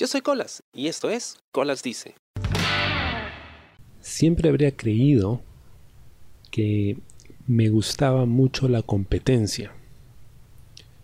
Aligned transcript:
Yo 0.00 0.06
soy 0.06 0.22
Colas 0.22 0.62
y 0.72 0.86
esto 0.86 1.10
es 1.10 1.36
Colas 1.52 1.82
Dice. 1.82 2.14
Siempre 4.00 4.48
habría 4.48 4.74
creído 4.74 5.42
que 6.50 6.96
me 7.46 7.68
gustaba 7.68 8.24
mucho 8.24 8.66
la 8.66 8.80
competencia, 8.80 9.74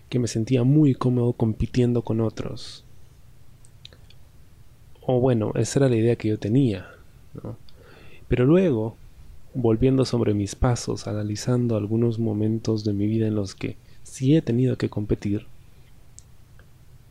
que 0.09 0.19
me 0.19 0.29
sentía 0.29 0.65
muy 0.65 0.95
cómodo 0.95 1.35
compitiendo 1.35 2.01
con 2.01 2.23
otros. 2.23 2.87
O 5.03 5.21
bueno, 5.21 5.53
esa 5.57 5.81
era 5.81 5.91
la 5.91 5.97
idea 5.97 6.17
que 6.17 6.29
yo 6.29 6.39
tenía. 6.39 6.89
Pero 8.29 8.47
luego, 8.47 8.97
volviendo 9.53 10.07
sobre 10.07 10.33
mis 10.33 10.55
pasos, 10.55 11.07
analizando 11.07 11.77
algunos 11.77 12.19
momentos 12.19 12.83
de 12.83 12.95
mi 12.95 13.07
vida 13.07 13.27
en 13.27 13.35
los 13.35 13.55
que 13.55 13.77
sí 14.05 14.35
he 14.35 14.41
tenido 14.41 14.79
que 14.79 14.89
competir, 14.89 15.49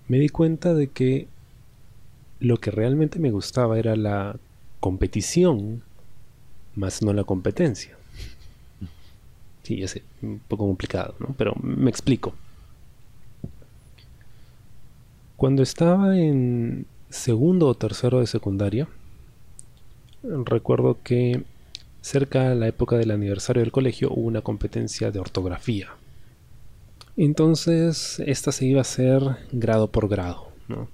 me 0.08 0.18
di 0.18 0.30
cuenta 0.30 0.74
de 0.74 0.88
que 0.88 1.28
lo 2.46 2.58
que 2.58 2.70
realmente 2.70 3.18
me 3.18 3.32
gustaba 3.32 3.80
era 3.80 3.96
la 3.96 4.36
competición, 4.80 5.82
más 6.76 7.02
no 7.02 7.12
la 7.12 7.24
competencia. 7.24 7.98
Sí, 9.64 9.78
ya 9.78 9.88
sé, 9.88 10.04
un 10.22 10.40
poco 10.48 10.68
complicado, 10.68 11.16
¿no? 11.20 11.34
Pero 11.40 11.56
me 11.60 11.90
explico. 11.90 12.36
Cuando 15.38 15.64
estaba 15.64 16.20
en 16.20 16.86
segundo 17.10 17.68
o 17.68 17.74
tercero 17.74 18.20
de 18.20 18.28
secundaria, 18.28 18.88
recuerdo 20.22 21.00
que 21.04 21.44
cerca 22.02 22.50
de 22.50 22.56
la 22.56 22.68
época 22.68 22.96
del 22.96 23.10
aniversario 23.10 23.64
del 23.64 23.72
colegio 23.72 24.12
hubo 24.12 24.28
una 24.28 24.42
competencia 24.42 25.10
de 25.10 25.18
ortografía. 25.18 25.90
Entonces, 27.18 28.20
esta 28.20 28.52
se 28.52 28.68
iba 28.68 28.82
a 28.82 28.82
hacer 28.82 29.24
grado 29.52 29.88
por 29.88 30.08
grado, 30.08 30.52
¿no? 30.68 30.90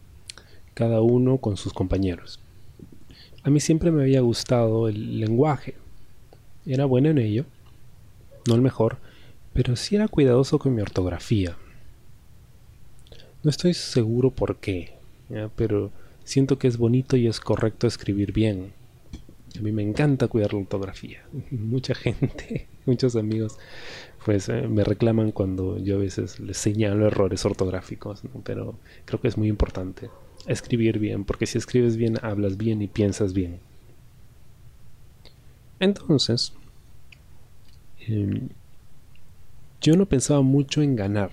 Cada 0.74 1.02
uno 1.02 1.38
con 1.38 1.58
sus 1.58 1.74
compañeros. 1.74 2.40
A 3.44 3.50
mí 3.50 3.60
siempre 3.60 3.92
me 3.92 4.04
había 4.04 4.22
gustado 4.22 4.88
el 4.88 5.20
lenguaje. 5.20 5.76
Era 6.66 6.86
bueno 6.86 7.10
en 7.10 7.18
ello, 7.18 7.46
no 8.48 8.56
el 8.56 8.62
mejor, 8.62 8.98
pero 9.54 9.76
sí 9.76 9.96
era 9.96 10.08
cuidadoso 10.08 10.60
con 10.60 10.76
mi 10.76 10.82
ortografía. 10.82 11.58
No 13.44 13.50
estoy 13.50 13.74
seguro 13.74 14.30
por 14.30 14.58
qué, 14.58 14.94
pero 15.56 15.92
siento 16.24 16.60
que 16.60 16.68
es 16.68 16.78
bonito 16.78 17.18
y 17.18 17.28
es 17.28 17.40
correcto 17.40 17.88
escribir 17.88 18.32
bien. 18.32 18.74
A 19.58 19.62
mí 19.62 19.72
me 19.72 19.82
encanta 19.82 20.28
cuidar 20.28 20.54
la 20.54 20.60
ortografía. 20.60 21.26
Mucha 21.52 21.96
gente, 21.96 22.68
muchos 22.86 23.16
amigos, 23.16 23.58
pues 24.24 24.48
eh, 24.50 24.68
me 24.68 24.84
reclaman 24.84 25.32
cuando 25.32 25.78
yo 25.78 25.96
a 25.96 26.00
veces 26.00 26.40
les 26.40 26.58
señalo 26.58 27.08
errores 27.08 27.44
ortográficos, 27.46 28.22
pero 28.44 28.76
creo 29.06 29.20
que 29.20 29.28
es 29.28 29.38
muy 29.38 29.50
importante 29.50 30.10
escribir 30.48 31.00
bien, 31.00 31.24
porque 31.24 31.46
si 31.46 31.58
escribes 31.58 31.98
bien, 31.98 32.18
hablas 32.22 32.58
bien 32.58 32.82
y 32.82 32.88
piensas 32.88 33.34
bien. 33.34 33.60
Entonces, 35.80 36.54
em, 38.08 38.50
yo 39.82 39.96
no 39.96 40.06
pensaba 40.06 40.42
mucho 40.42 40.82
en 40.82 40.96
ganar, 40.96 41.32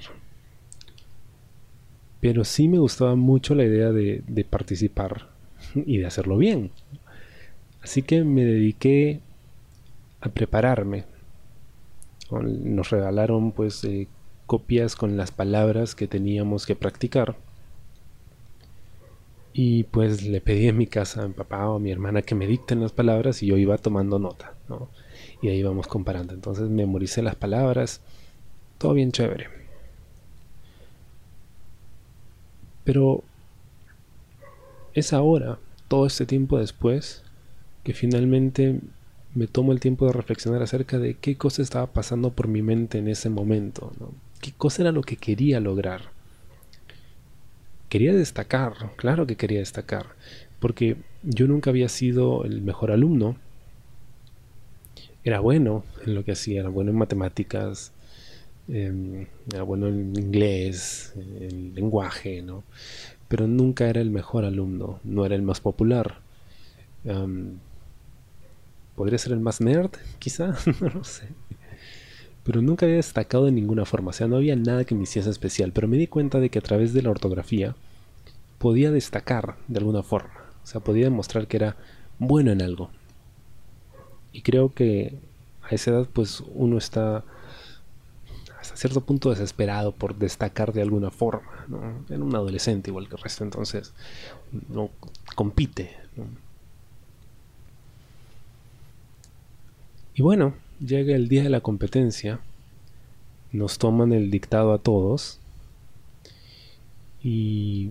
pero 2.20 2.44
sí 2.44 2.68
me 2.68 2.78
gustaba 2.78 3.14
mucho 3.14 3.54
la 3.54 3.64
idea 3.64 3.92
de, 3.92 4.22
participar 4.48 5.28
y 5.74 5.98
de 5.98 6.06
hacerlo 6.06 6.38
bien. 6.38 6.70
Así 7.82 8.02
que 8.02 8.24
me 8.24 8.44
dediqué 8.44 9.20
a 10.20 10.28
prepararme. 10.30 11.04
Nos 12.30 12.90
regalaron 12.90 13.52
pues 13.52 13.84
eh, 13.84 14.08
copias 14.46 14.96
con 14.96 15.16
las 15.16 15.30
palabras 15.30 15.94
que 15.94 16.08
teníamos 16.08 16.66
que 16.66 16.74
practicar 16.74 17.36
y 19.60 19.82
pues 19.82 20.22
le 20.22 20.40
pedí 20.40 20.68
en 20.68 20.76
mi 20.76 20.86
casa 20.86 21.24
a 21.24 21.26
mi 21.26 21.34
papá 21.34 21.68
o 21.68 21.74
a 21.74 21.78
mi 21.80 21.90
hermana 21.90 22.22
que 22.22 22.36
me 22.36 22.46
dicten 22.46 22.80
las 22.80 22.92
palabras 22.92 23.42
y 23.42 23.46
yo 23.46 23.56
iba 23.56 23.76
tomando 23.76 24.20
nota, 24.20 24.54
¿no? 24.68 24.88
Y 25.42 25.48
ahí 25.48 25.58
íbamos 25.58 25.88
comparando. 25.88 26.32
Entonces 26.32 26.68
memoricé 26.68 27.22
las 27.22 27.34
palabras, 27.34 28.00
todo 28.78 28.94
bien 28.94 29.10
chévere. 29.10 29.48
Pero 32.84 33.24
es 34.94 35.12
ahora, 35.12 35.58
todo 35.88 36.06
este 36.06 36.24
tiempo 36.24 36.60
después, 36.60 37.24
que 37.82 37.94
finalmente 37.94 38.78
me 39.34 39.48
tomo 39.48 39.72
el 39.72 39.80
tiempo 39.80 40.06
de 40.06 40.12
reflexionar 40.12 40.62
acerca 40.62 41.00
de 41.00 41.14
qué 41.14 41.36
cosa 41.36 41.62
estaba 41.62 41.88
pasando 41.88 42.30
por 42.30 42.46
mi 42.46 42.62
mente 42.62 42.98
en 42.98 43.08
ese 43.08 43.28
momento, 43.28 43.92
qué 44.40 44.52
cosa 44.52 44.82
era 44.82 44.92
lo 44.92 45.02
que 45.02 45.16
quería 45.16 45.58
lograr 45.58 46.16
quería 47.88 48.14
destacar, 48.14 48.72
claro 48.96 49.26
que 49.26 49.36
quería 49.36 49.60
destacar, 49.60 50.06
porque 50.60 50.96
yo 51.22 51.46
nunca 51.46 51.70
había 51.70 51.88
sido 51.88 52.44
el 52.44 52.62
mejor 52.62 52.90
alumno. 52.90 53.36
Era 55.24 55.40
bueno 55.40 55.84
en 56.06 56.14
lo 56.14 56.24
que 56.24 56.32
hacía, 56.32 56.60
era 56.60 56.68
bueno 56.68 56.90
en 56.90 56.98
matemáticas, 56.98 57.92
em, 58.68 59.26
era 59.52 59.62
bueno 59.62 59.88
en 59.88 60.16
inglés, 60.16 61.12
en 61.16 61.74
lenguaje, 61.74 62.42
¿no? 62.42 62.64
Pero 63.28 63.46
nunca 63.46 63.88
era 63.88 64.00
el 64.00 64.10
mejor 64.10 64.44
alumno, 64.44 65.00
no 65.04 65.26
era 65.26 65.34
el 65.34 65.42
más 65.42 65.60
popular. 65.60 66.20
¿Podría 68.96 69.18
ser 69.18 69.32
el 69.32 69.40
más 69.40 69.60
nerd, 69.60 69.90
quizá? 70.18 70.56
no 70.80 70.88
lo 70.88 71.04
sé 71.04 71.28
pero 72.48 72.62
nunca 72.62 72.86
había 72.86 72.96
destacado 72.96 73.44
de 73.44 73.52
ninguna 73.52 73.84
forma, 73.84 74.08
o 74.08 74.12
sea, 74.14 74.26
no 74.26 74.36
había 74.36 74.56
nada 74.56 74.86
que 74.86 74.94
me 74.94 75.02
hiciese 75.02 75.28
especial, 75.28 75.70
pero 75.70 75.86
me 75.86 75.98
di 75.98 76.06
cuenta 76.06 76.40
de 76.40 76.48
que 76.48 76.58
a 76.58 76.62
través 76.62 76.94
de 76.94 77.02
la 77.02 77.10
ortografía 77.10 77.76
podía 78.56 78.90
destacar 78.90 79.56
de 79.68 79.80
alguna 79.80 80.02
forma, 80.02 80.32
o 80.64 80.66
sea, 80.66 80.80
podía 80.80 81.04
demostrar 81.04 81.46
que 81.46 81.58
era 81.58 81.76
bueno 82.18 82.50
en 82.50 82.62
algo. 82.62 82.88
Y 84.32 84.40
creo 84.40 84.72
que 84.72 85.18
a 85.60 85.74
esa 85.74 85.90
edad 85.90 86.08
pues 86.10 86.42
uno 86.54 86.78
está 86.78 87.22
hasta 88.58 88.76
cierto 88.78 89.02
punto 89.02 89.28
desesperado 89.28 89.92
por 89.92 90.16
destacar 90.16 90.72
de 90.72 90.80
alguna 90.80 91.10
forma, 91.10 91.66
¿no? 91.68 92.02
Era 92.08 92.24
un 92.24 92.34
adolescente 92.34 92.88
igual 92.88 93.10
que 93.10 93.16
el 93.16 93.22
resto, 93.22 93.44
entonces 93.44 93.92
no 94.70 94.88
compite. 95.34 95.98
Y 100.14 100.22
bueno, 100.22 100.54
llega 100.80 101.14
el 101.14 101.28
día 101.28 101.42
de 101.42 101.50
la 101.50 101.60
competencia, 101.60 102.40
nos 103.52 103.78
toman 103.78 104.12
el 104.12 104.30
dictado 104.30 104.72
a 104.72 104.78
todos 104.78 105.38
y 107.22 107.90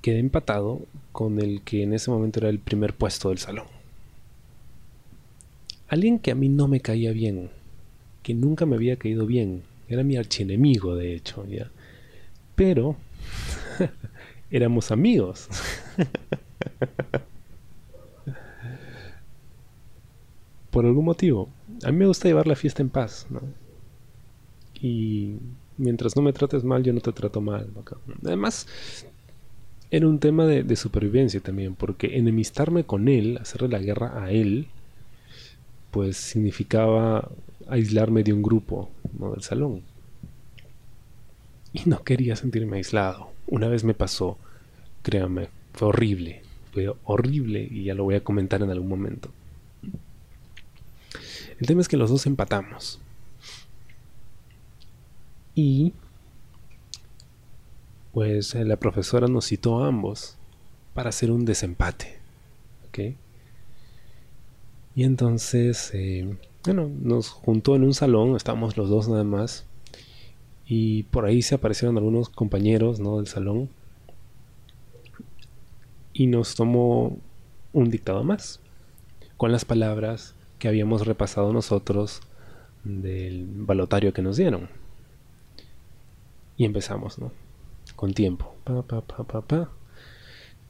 quedé 0.00 0.18
empatado 0.18 0.82
con 1.12 1.40
el 1.40 1.62
que 1.62 1.82
en 1.82 1.92
ese 1.92 2.10
momento 2.10 2.40
era 2.40 2.48
el 2.48 2.58
primer 2.58 2.94
puesto 2.94 3.28
del 3.30 3.38
salón. 3.38 3.66
Alguien 5.88 6.18
que 6.18 6.30
a 6.30 6.34
mí 6.34 6.48
no 6.48 6.66
me 6.66 6.80
caía 6.80 7.12
bien, 7.12 7.50
que 8.22 8.34
nunca 8.34 8.66
me 8.66 8.76
había 8.76 8.96
caído 8.96 9.26
bien, 9.26 9.62
era 9.88 10.02
mi 10.02 10.16
archienemigo 10.16 10.96
de 10.96 11.14
hecho, 11.14 11.46
ya. 11.46 11.70
Pero 12.54 12.96
éramos 14.50 14.90
amigos. 14.90 15.48
por 20.74 20.86
algún 20.86 21.04
motivo. 21.04 21.48
A 21.84 21.92
mí 21.92 21.98
me 21.98 22.06
gusta 22.08 22.26
llevar 22.26 22.48
la 22.48 22.56
fiesta 22.56 22.82
en 22.82 22.90
paz, 22.90 23.28
¿no? 23.30 23.40
Y 24.74 25.36
mientras 25.76 26.16
no 26.16 26.22
me 26.22 26.32
trates 26.32 26.64
mal, 26.64 26.82
yo 26.82 26.92
no 26.92 26.98
te 26.98 27.12
trato 27.12 27.40
mal. 27.40 27.70
Además, 28.24 28.66
era 29.92 30.08
un 30.08 30.18
tema 30.18 30.46
de, 30.46 30.74
supervivencia 30.74 31.38
también, 31.38 31.76
porque 31.76 32.18
enemistarme 32.18 32.82
con 32.82 33.06
él, 33.06 33.38
hacerle 33.40 33.68
la 33.68 33.78
guerra 33.78 34.20
a 34.20 34.32
él, 34.32 34.66
pues 35.92 36.16
significaba 36.16 37.30
aislarme 37.68 38.24
de 38.24 38.32
un 38.32 38.42
grupo, 38.42 38.90
¿no? 39.16 39.30
Del 39.30 39.42
salón. 39.42 39.82
Y 41.72 41.88
no 41.88 42.02
quería 42.02 42.34
sentirme 42.34 42.78
aislado. 42.78 43.28
Una 43.46 43.68
vez 43.68 43.84
me 43.84 43.94
pasó, 43.94 44.38
créanme, 45.02 45.50
fue 45.72 45.86
horrible. 45.86 46.42
Fue 46.72 46.92
horrible 47.04 47.68
y 47.70 47.84
ya 47.84 47.94
lo 47.94 48.02
voy 48.02 48.16
a 48.16 48.24
comentar 48.24 48.60
en 48.60 48.70
algún 48.70 48.88
momento. 48.88 49.30
El 51.58 51.66
tema 51.66 51.80
es 51.80 51.88
que 51.88 51.96
los 51.96 52.10
dos 52.10 52.26
empatamos. 52.26 53.00
Y 55.54 55.92
pues 58.12 58.54
eh, 58.54 58.64
la 58.64 58.76
profesora 58.76 59.26
nos 59.28 59.46
citó 59.46 59.82
a 59.82 59.88
ambos 59.88 60.36
para 60.94 61.10
hacer 61.10 61.30
un 61.30 61.44
desempate. 61.44 62.18
¿Ok? 62.88 63.16
Y 64.96 65.02
entonces, 65.02 65.90
eh, 65.94 66.36
bueno, 66.64 66.88
nos 67.00 67.28
juntó 67.28 67.74
en 67.74 67.82
un 67.82 67.94
salón, 67.94 68.36
estábamos 68.36 68.76
los 68.76 68.88
dos 68.88 69.08
nada 69.08 69.24
más. 69.24 69.66
Y 70.66 71.02
por 71.04 71.26
ahí 71.26 71.42
se 71.42 71.56
aparecieron 71.56 71.96
algunos 71.98 72.28
compañeros 72.28 73.00
¿no? 73.00 73.18
del 73.18 73.26
salón. 73.26 73.68
Y 76.12 76.28
nos 76.28 76.54
tomó 76.54 77.18
un 77.72 77.90
dictado 77.90 78.22
más. 78.22 78.60
Con 79.36 79.50
las 79.50 79.64
palabras 79.64 80.34
que 80.64 80.68
habíamos 80.68 81.06
repasado 81.06 81.52
nosotros 81.52 82.22
del 82.84 83.44
balotario 83.46 84.14
que 84.14 84.22
nos 84.22 84.38
dieron. 84.38 84.70
Y 86.56 86.64
empezamos, 86.64 87.18
¿no? 87.18 87.32
Con 87.96 88.14
tiempo. 88.14 88.56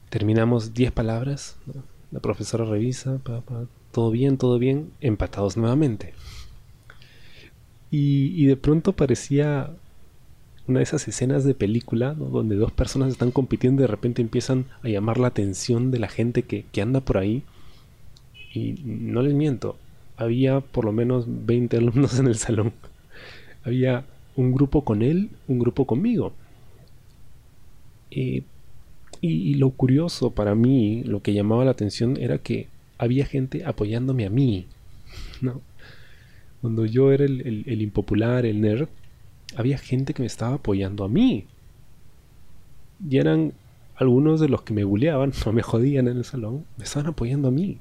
Terminamos 0.09 0.73
10 0.73 0.91
palabras. 0.91 1.55
La 2.11 2.19
profesora 2.19 2.65
revisa, 2.65 3.21
todo 3.93 4.11
bien, 4.11 4.37
todo 4.37 4.59
bien, 4.59 4.91
empatados 4.99 5.55
nuevamente. 5.55 6.13
Y, 7.89 8.47
de 8.47 8.57
pronto 8.57 8.97
parecía 8.97 9.71
una 10.67 10.79
de 10.79 10.83
esas 10.83 11.07
escenas 11.07 11.45
de 11.45 11.55
película 11.55 12.15
donde 12.15 12.57
dos 12.57 12.73
personas 12.73 13.13
están 13.13 13.31
compitiendo 13.31 13.81
y 13.81 13.83
de 13.83 13.91
repente 13.91 14.21
empiezan 14.21 14.65
a 14.83 14.89
llamar 14.89 15.19
la 15.19 15.27
atención 15.27 15.89
de 15.89 15.99
la 15.99 16.09
gente 16.09 16.43
que 16.43 16.81
anda 16.81 16.99
por 16.99 17.17
ahí. 17.17 17.43
Y 18.53 18.81
no 18.83 19.21
les 19.21 19.33
miento, 19.33 19.77
había 20.17 20.61
por 20.61 20.85
lo 20.85 20.91
menos 20.91 21.25
20 21.27 21.77
alumnos 21.77 22.19
en 22.19 22.27
el 22.27 22.35
salón. 22.35 22.73
Había 23.63 24.05
un 24.35 24.51
grupo 24.53 24.83
con 24.83 25.01
él, 25.01 25.29
un 25.47 25.59
grupo 25.59 25.85
conmigo. 25.85 26.33
y, 28.11 28.43
lo 29.55 29.71
curioso 29.71 30.31
para 30.31 30.55
mí, 30.55 31.03
lo 31.03 31.21
que 31.21 31.33
llamaba 31.33 31.65
la 31.65 31.71
atención 31.71 32.17
era 32.17 32.37
que 32.37 32.67
había 32.97 33.25
gente 33.25 33.65
apoyándome 33.65 34.25
a 34.25 34.29
mí. 34.29 34.67
¿no? 35.41 35.61
Cuando 36.61 36.85
yo 36.85 37.11
era 37.11 37.25
el, 37.25 37.81
impopular, 37.81 38.45
el 38.45 38.61
nerd, 38.61 38.87
había 39.55 39.77
gente 39.77 40.13
que 40.13 40.21
me 40.21 40.27
estaba 40.27 40.55
apoyando 40.55 41.03
a 41.03 41.09
mí. 41.09 41.45
Y 43.09 43.17
eran 43.17 43.53
algunos 43.95 44.39
de 44.39 44.49
los 44.49 44.63
que 44.63 44.73
me 44.73 44.83
buleaban 44.83 45.31
o 45.45 45.51
me 45.51 45.61
jodían 45.61 46.07
en 46.07 46.17
el 46.17 46.25
salón, 46.25 46.65
me 46.77 46.83
estaban 46.83 47.09
apoyando 47.09 47.49
a 47.49 47.51
mí. 47.51 47.77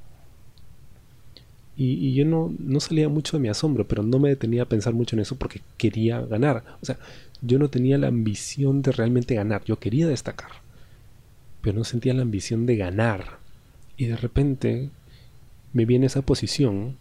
Y, 1.77 2.15
yo 2.15 2.25
no, 2.25 2.55
no, 2.59 2.79
salía 2.79 3.09
mucho 3.09 3.37
de 3.37 3.43
mi 3.43 3.49
asombro, 3.49 3.87
pero 3.89 4.03
no 4.03 4.19
me 4.19 4.29
detenía 4.29 4.63
a 4.63 4.69
pensar 4.69 4.95
mucho 4.95 5.17
en 5.17 5.21
eso 5.21 5.37
porque 5.37 5.61
quería 5.77 6.21
ganar. 6.21 6.65
O 6.81 6.87
sea, 6.87 6.99
yo 7.43 7.59
no 7.59 7.69
tenía 7.69 7.99
la 7.99 8.09
ambición 8.09 8.81
de 8.83 8.93
realmente 8.93 9.35
ganar, 9.35 9.65
yo 9.65 9.79
quería 9.79 10.07
destacar, 10.07 10.51
pero 11.61 11.77
no 11.77 11.85
sentía 11.85 12.15
la 12.15 12.23
ambición 12.23 12.65
de 12.67 12.77
ganar. 12.77 13.39
Y 13.97 14.07
de 14.07 14.17
repente 14.17 14.91
me 15.73 15.85
viene 15.85 16.07
esa 16.07 16.23
posición, 16.23 16.97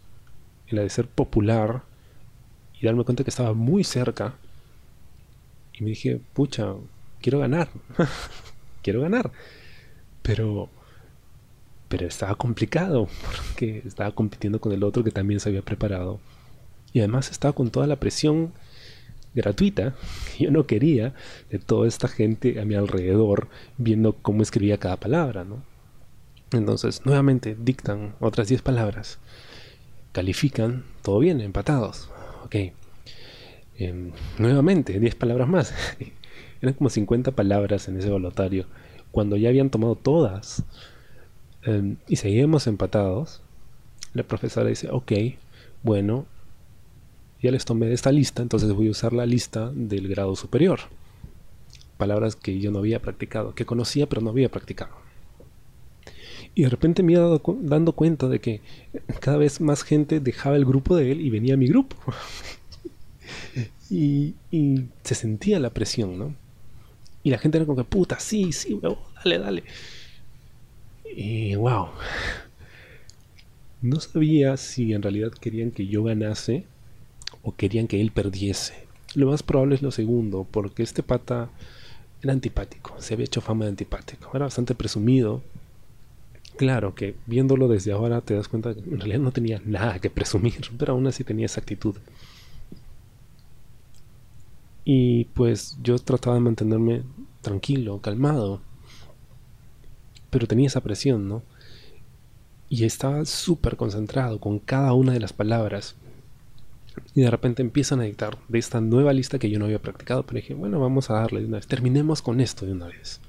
en 0.66 0.76
la 0.76 0.82
de 0.82 0.90
ser 0.90 1.06
popular, 1.06 1.82
y 2.80 2.86
darme 2.86 3.04
cuenta 3.04 3.22
que 3.24 3.30
estaba 3.30 3.54
muy 3.54 3.84
cerca. 3.84 4.34
Y 5.72 5.84
me 5.84 5.90
dije, 5.90 6.20
pucha, 6.32 6.74
quiero 7.20 7.38
ganar, 7.38 7.68
quiero 8.82 9.00
ganar. 9.02 9.30
Pero 10.22 10.68
pero 11.88 12.06
estaba 12.06 12.34
complicado 12.34 13.08
porque 13.46 13.82
estaba 13.84 14.12
compitiendo 14.12 14.60
con 14.60 14.72
el 14.72 14.82
otro 14.84 15.04
que 15.04 15.10
también 15.10 15.40
se 15.40 15.48
había 15.48 15.62
preparado. 15.62 16.20
Y 16.92 17.00
además 17.00 17.30
estaba 17.30 17.54
con 17.54 17.70
toda 17.70 17.86
la 17.86 17.96
presión 17.96 18.52
gratuita 19.34 19.94
que 20.36 20.44
yo 20.44 20.50
no 20.50 20.66
quería 20.66 21.14
de 21.50 21.58
toda 21.58 21.88
esta 21.88 22.08
gente 22.08 22.60
a 22.60 22.64
mi 22.64 22.74
alrededor 22.74 23.48
viendo 23.78 24.14
cómo 24.14 24.42
escribía 24.42 24.78
cada 24.78 24.96
palabra, 24.96 25.44
¿no? 25.44 25.62
Entonces, 26.52 27.04
nuevamente 27.04 27.56
dictan 27.58 28.14
otras 28.20 28.48
10 28.48 28.62
palabras, 28.62 29.18
califican, 30.12 30.84
todo 31.02 31.18
bien, 31.18 31.40
empatados. 31.40 32.10
Ok. 32.44 32.56
Em, 33.76 34.12
nuevamente, 34.38 35.00
10 35.00 35.14
palabras 35.16 35.48
más. 35.48 35.74
Eran 36.62 36.74
como 36.74 36.90
50 36.90 37.32
palabras 37.32 37.88
en 37.88 37.98
ese 37.98 38.08
voluntario. 38.08 38.66
Cuando 39.10 39.36
ya 39.36 39.48
habían 39.48 39.70
tomado 39.70 39.96
todas, 39.96 40.64
Em, 41.64 41.96
y 42.08 42.16
seguimos 42.16 42.66
empatados, 42.66 43.40
la 44.12 44.22
profesora 44.22 44.68
dice, 44.68 44.88
ok, 44.90 45.12
bueno, 45.82 46.26
ya 47.42 47.50
les 47.50 47.64
tomé 47.64 47.92
esta 47.92 48.12
lista, 48.12 48.42
entonces 48.42 48.72
voy 48.72 48.88
a 48.88 48.90
usar 48.90 49.12
la 49.12 49.26
lista 49.26 49.70
del 49.74 50.08
grado 50.08 50.36
superior. 50.36 50.80
Palabras 51.96 52.36
que 52.36 52.58
yo 52.58 52.70
no 52.70 52.80
había 52.80 53.00
practicado, 53.00 53.54
que 53.54 53.66
conocía 53.66 54.08
pero 54.08 54.22
no 54.22 54.30
había 54.30 54.50
practicado. 54.50 54.92
Y 56.54 56.62
de 56.62 56.68
repente 56.68 57.02
me 57.02 57.12
iba 57.12 57.40
dando 57.60 57.92
cuenta 57.92 58.28
de 58.28 58.40
que 58.40 58.60
cada 59.20 59.38
vez 59.38 59.60
más 59.60 59.82
gente 59.82 60.20
dejaba 60.20 60.56
el 60.56 60.64
grupo 60.64 60.94
de 60.96 61.12
él 61.12 61.20
y 61.20 61.30
venía 61.30 61.54
a 61.54 61.56
mi 61.56 61.66
grupo. 61.66 61.96
y, 63.90 64.34
se 65.02 65.14
sentía 65.14 65.58
la 65.58 65.70
presión, 65.70 66.18
¿no? 66.18 66.34
Y 67.22 67.30
la 67.30 67.38
gente 67.38 67.58
era 67.58 67.66
como 67.66 67.78
que, 67.78 67.84
puta, 67.84 68.20
sí, 68.20 68.52
sí, 68.52 68.80
dale, 69.24 69.38
dale. 69.38 69.64
Y 71.04 71.54
wow. 71.56 71.88
No 73.82 74.00
sabía 74.00 74.56
si 74.56 74.94
en 74.94 75.02
realidad 75.02 75.30
querían 75.32 75.70
que 75.70 75.86
yo 75.86 76.02
ganase 76.02 76.64
o 77.42 77.54
querían 77.54 77.86
que 77.86 78.00
él 78.00 78.10
perdiese. 78.12 78.74
Lo 79.14 79.26
más 79.26 79.42
probable 79.42 79.74
es 79.74 79.82
lo 79.82 79.90
segundo, 79.90 80.46
porque 80.50 80.82
este 80.82 81.02
pata 81.02 81.50
era 82.22 82.32
antipático, 82.32 82.94
se 82.98 83.14
había 83.14 83.26
hecho 83.26 83.42
fama 83.42 83.66
de 83.66 83.70
antipático, 83.70 84.30
era 84.34 84.46
bastante 84.46 84.74
presumido. 84.74 85.42
Claro 86.56 86.94
que 86.94 87.14
viéndolo 87.26 87.68
desde 87.68 87.92
ahora 87.92 88.22
te 88.22 88.34
das 88.34 88.48
cuenta 88.48 88.74
que 88.74 88.80
en 88.80 88.98
realidad 88.98 89.18
no 89.18 89.32
tenía 89.32 89.60
nada 89.64 89.98
que 89.98 90.10
presumir, 90.10 90.54
pero 90.78 90.94
aún 90.94 91.06
así 91.06 91.22
tenía 91.22 91.46
esa 91.46 91.60
actitud. 91.60 91.96
Y 94.86 95.24
pues 95.34 95.76
yo 95.82 95.98
trataba 95.98 96.36
de 96.36 96.42
mantenerme 96.42 97.02
tranquilo, 97.42 98.00
calmado 98.00 98.60
pero 100.34 100.48
tenía 100.48 100.66
esa 100.66 100.82
presión, 100.82 101.28
¿no? 101.28 101.44
Y 102.68 102.82
estaba 102.82 103.24
súper 103.24 103.76
concentrado 103.76 104.40
con 104.40 104.58
cada 104.58 104.92
una 104.92 105.12
de 105.12 105.20
las 105.20 105.32
palabras. 105.32 105.94
Y 107.14 107.20
de 107.20 107.30
repente 107.30 107.62
empiezan 107.62 108.00
a 108.00 108.02
dictar 108.02 108.36
de 108.48 108.58
esta 108.58 108.80
nueva 108.80 109.12
lista 109.12 109.38
que 109.38 109.48
yo 109.48 109.60
no 109.60 109.66
había 109.66 109.80
practicado, 109.80 110.24
pero 110.24 110.40
dije, 110.40 110.54
bueno, 110.54 110.80
vamos 110.80 111.08
a 111.08 111.14
darle 111.14 111.38
de 111.38 111.46
una 111.46 111.58
vez, 111.58 111.68
terminemos 111.68 112.20
con 112.20 112.40
esto 112.40 112.66
de 112.66 112.72
una 112.72 112.88
vez. 112.88 113.20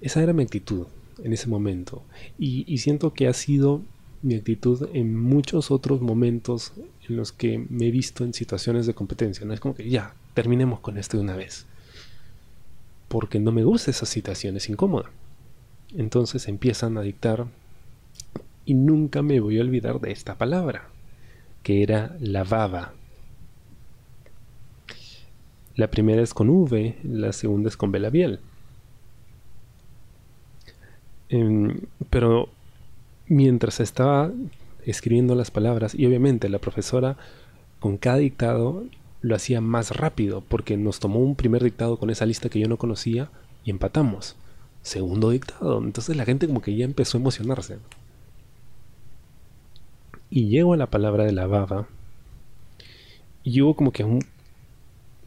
Esa 0.00 0.22
era 0.22 0.32
mi 0.32 0.44
actitud 0.44 0.86
en 1.24 1.32
ese 1.32 1.48
momento. 1.48 2.04
Y, 2.38 2.78
siento 2.78 3.12
que 3.12 3.26
ha 3.26 3.32
sido 3.32 3.82
mi 4.22 4.36
actitud 4.36 4.88
en 4.92 5.18
muchos 5.18 5.72
otros 5.72 6.00
momentos 6.00 6.74
en 7.08 7.16
los 7.16 7.32
que 7.32 7.66
me 7.68 7.88
he 7.88 7.90
visto 7.90 8.22
en 8.22 8.34
situaciones 8.34 8.86
de 8.86 8.94
competencia. 8.94 9.44
No 9.44 9.52
es 9.52 9.58
como 9.58 9.74
que 9.74 9.90
ya, 9.90 10.14
terminemos 10.34 10.78
con 10.78 10.96
esto 10.96 11.16
de 11.16 11.24
una 11.24 11.34
vez 11.34 11.66
porque 13.08 13.40
no 13.40 13.52
me 13.52 13.64
gusta 13.64 13.90
esa 13.90 14.06
situación, 14.06 14.56
es 14.56 14.68
incómoda. 14.68 15.10
Entonces 15.96 16.48
empiezan 16.48 16.98
a 16.98 17.02
dictar 17.02 17.46
y 18.64 18.74
nunca 18.74 19.22
me 19.22 19.40
voy 19.40 19.58
a 19.58 19.62
olvidar 19.62 20.00
de 20.00 20.12
esta 20.12 20.36
palabra, 20.36 20.88
que 21.62 21.82
era 21.82 22.16
lavaba. 22.20 22.92
La 25.74 25.90
primera 25.90 26.22
es 26.22 26.34
con 26.34 26.50
V, 26.50 26.96
la 27.02 27.32
segunda 27.32 27.68
es 27.68 27.76
con 27.76 27.92
B 27.92 27.98
labial. 28.00 28.40
Em, 31.30 31.80
pero 32.10 32.48
mientras 33.26 33.80
estaba 33.80 34.32
escribiendo 34.84 35.34
las 35.34 35.50
palabras, 35.50 35.94
y 35.94 36.06
obviamente 36.06 36.48
la 36.48 36.58
profesora 36.58 37.16
con 37.80 37.96
cada 37.96 38.16
dictado 38.16 38.84
lo 39.20 39.34
hacía 39.34 39.60
más 39.60 39.96
rápido 39.96 40.42
porque 40.42 40.76
nos 40.76 41.00
tomó 41.00 41.20
un 41.20 41.34
primer 41.34 41.62
dictado 41.62 41.98
con 41.98 42.10
esa 42.10 42.26
lista 42.26 42.48
que 42.48 42.60
yo 42.60 42.68
no 42.68 42.76
conocía 42.76 43.30
y 43.64 43.70
empatamos. 43.70 44.36
Segundo 44.82 45.30
dictado. 45.30 45.78
Entonces 45.78 46.16
la 46.16 46.24
gente 46.24 46.46
como 46.46 46.62
que 46.62 46.76
ya 46.76 46.84
empezó 46.84 47.18
a 47.18 47.20
emocionarse. 47.20 47.78
Y 50.30 50.48
llego 50.48 50.74
a 50.74 50.76
la 50.76 50.86
palabra 50.86 51.24
de 51.24 51.32
la 51.32 51.46
baba. 51.46 51.88
Y 53.42 53.60
hubo 53.62 53.74
como 53.74 53.92
que 53.92 54.04
un, 54.04 54.24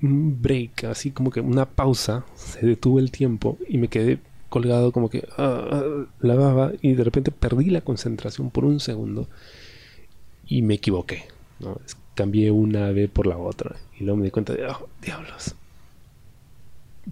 break, 0.02 0.86
así 0.86 1.12
como 1.12 1.32
que 1.32 1.42
una 1.42 1.66
pausa. 1.66 2.26
Se 2.36 2.66
detuvo 2.66 3.00
el 3.00 3.12
tiempo 3.12 3.58
y 3.68 3.78
me 3.78 3.88
quedé 3.88 4.20
colgado 4.50 4.92
como 4.92 5.10
que 5.10 5.28
ah, 5.38 5.68
ah, 5.72 6.06
la 6.22 6.36
baba. 6.36 6.72
Y 6.82 6.94
de 6.94 7.04
repente 7.04 7.32
perdí 7.32 7.70
la 7.70 7.82
concentración 7.82 8.52
por 8.52 8.66
un 8.66 8.80
segundo. 8.80 9.28
Y 10.48 10.62
me 10.62 10.76
equivoqué. 10.76 11.26
¿no? 11.60 11.80
Cambié 12.22 12.52
una 12.52 12.92
B 12.92 13.08
por 13.08 13.26
la 13.26 13.38
otra. 13.38 13.76
Y 14.00 14.04
luego 14.04 14.18
me 14.18 14.26
di 14.26 14.32
cuenta 14.32 14.54
de, 14.54 14.68
oh, 14.68 14.88
diablos. 15.02 15.56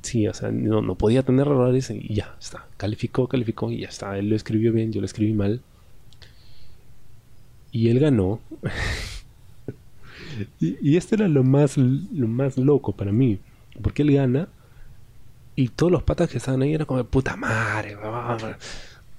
Sí, 0.03 0.27
o 0.27 0.33
sea, 0.35 0.51
no, 0.51 0.93
podía 0.93 1.23
tener 1.23 1.47
errores 1.47 1.89
y 1.89 2.13
ya 2.13 2.35
está. 2.39 2.67
Calificó, 2.77 3.27
calificó 3.27 3.71
y 3.71 3.79
ya 3.79 3.87
está. 3.87 4.19
Él 4.19 4.29
lo 4.29 4.35
escribió 4.35 4.71
bien, 4.71 4.93
yo 4.93 5.01
lo 5.01 5.05
escribí 5.05 5.33
mal. 5.33 5.61
Y 7.71 7.89
él 7.89 7.99
ganó. 7.99 8.39
y, 10.59 10.95
esto 10.95 11.15
era 11.15 11.27
lo 11.27 11.43
más, 11.43 11.75
lo 11.75 12.27
más 12.27 12.59
loco 12.59 12.91
para 12.91 13.11
mí. 13.11 13.39
Porque 13.81 14.03
él 14.03 14.13
gana 14.13 14.47
y 15.55 15.69
todos 15.69 15.91
los 15.91 16.03
patas 16.03 16.29
que 16.29 16.37
estaban 16.37 16.61
ahí 16.61 16.75
eran 16.75 16.85
como, 16.85 17.03
puta 17.03 17.35
madre, 17.35 17.97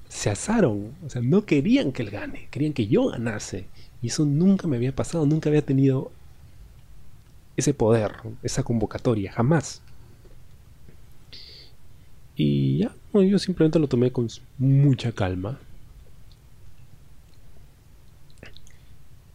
se 0.08 0.30
asaron. 0.30 0.92
O 1.04 1.10
sea, 1.10 1.20
no 1.20 1.44
querían 1.44 1.90
que 1.90 2.02
él 2.02 2.10
gane, 2.10 2.46
querían 2.52 2.74
que 2.74 2.86
yo 2.86 3.08
ganase. 3.08 3.66
Y 4.02 4.08
eso 4.08 4.24
nunca 4.24 4.66
me 4.66 4.76
había 4.76 4.94
pasado, 4.94 5.26
nunca 5.26 5.48
había 5.48 5.62
tenido 5.64 6.10
ese 7.56 7.74
poder, 7.74 8.12
esa 8.42 8.62
convocatoria, 8.62 9.32
jamás. 9.32 9.82
Y 12.36 12.78
ya, 12.78 12.94
yo 13.12 13.38
simplemente 13.38 13.78
lo 13.78 13.88
tomé 13.88 14.10
con 14.10 14.28
mucha 14.58 15.12
calma. 15.12 15.58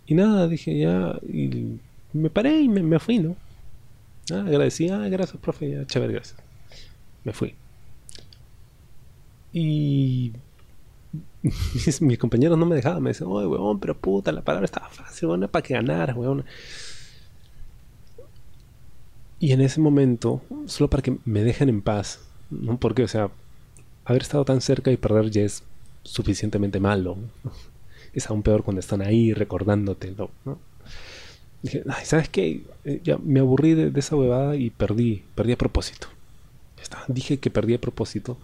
Y 0.07 0.15
nada, 0.15 0.47
dije 0.47 0.77
ya, 0.77 1.19
y 1.27 1.79
me 2.13 2.29
paré 2.29 2.61
y 2.61 2.69
me, 2.69 2.99
fui, 2.99 3.19
¿no? 3.19 3.35
Ah, 4.31 4.41
agradecí, 4.47 4.89
ah, 4.89 5.07
gracias, 5.09 5.39
profe, 5.41 5.69
ya, 5.71 5.85
chévere, 5.85 6.13
gracias. 6.13 6.37
me 7.23 7.33
fui. 7.33 7.53
Y 9.53 10.33
mis, 12.01 12.17
compañeros 12.17 12.57
no 12.57 12.65
me 12.65 12.75
dejaban, 12.75 13.03
me 13.03 13.11
decían, 13.11 13.29
oye, 13.31 13.47
weón, 13.47 13.79
pero 13.79 13.95
puta, 13.95 14.31
la 14.31 14.41
palabra 14.41 14.65
estaba 14.65 14.89
fácil, 14.89 15.29
weón, 15.29 15.47
para 15.49 15.63
que 15.63 15.73
ganaras, 15.73 16.15
weón. 16.15 16.45
Y 19.39 19.51
en 19.51 19.61
ese 19.61 19.81
momento, 19.81 20.41
solo 20.65 20.89
para 20.89 21.03
que 21.03 21.17
me 21.25 21.43
dejen 21.43 21.69
en 21.69 21.81
paz, 21.81 22.19
¿no? 22.49 22.79
Porque, 22.79 23.03
o 23.03 23.07
sea, 23.07 23.29
haber 24.05 24.21
estado 24.21 24.45
tan 24.45 24.61
cerca 24.61 24.91
y 24.91 24.97
perder 24.97 25.29
ya 25.29 25.43
es 25.43 25.63
suficientemente 26.03 26.79
malo. 26.79 27.17
Es 28.13 28.29
aún 28.29 28.43
peor 28.43 28.63
cuando 28.63 28.79
están 28.79 29.01
ahí 29.01 29.33
recordándotelo, 29.33 30.31
¿no? 30.45 30.57
Dije, 31.61 31.83
Ay, 31.89 32.05
¿sabes 32.05 32.29
qué? 32.29 32.63
Eh, 32.85 33.01
ya 33.03 33.17
me 33.17 33.41
aburrí 33.41 33.73
de, 33.73 33.91
esa 33.99 34.15
huevada 34.15 34.55
y 34.55 34.69
perdí, 34.69 35.23
perdí 35.35 35.51
a 35.51 35.57
propósito. 35.57 36.07
Dije 37.09 37.39
que 37.39 37.49
perdí 37.49 37.73
a 37.73 37.81
propósito 37.81 38.37